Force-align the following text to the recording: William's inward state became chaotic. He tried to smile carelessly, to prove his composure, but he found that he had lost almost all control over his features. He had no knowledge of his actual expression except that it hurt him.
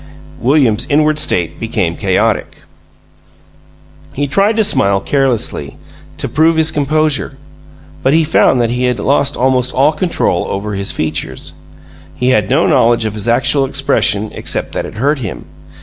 William's 0.39 0.87
inward 0.89 1.19
state 1.19 1.59
became 1.59 1.95
chaotic. 1.95 2.63
He 4.15 4.25
tried 4.25 4.55
to 4.57 4.63
smile 4.63 4.99
carelessly, 4.99 5.77
to 6.17 6.27
prove 6.27 6.55
his 6.55 6.71
composure, 6.71 7.37
but 8.01 8.11
he 8.11 8.23
found 8.23 8.59
that 8.61 8.71
he 8.71 8.85
had 8.85 8.97
lost 8.99 9.37
almost 9.37 9.75
all 9.75 9.91
control 9.91 10.47
over 10.49 10.73
his 10.73 10.91
features. 10.91 11.53
He 12.15 12.29
had 12.29 12.49
no 12.49 12.65
knowledge 12.65 13.05
of 13.05 13.13
his 13.13 13.27
actual 13.27 13.63
expression 13.63 14.31
except 14.33 14.71
that 14.71 14.87
it 14.87 14.95
hurt 14.95 15.19
him. 15.19 15.45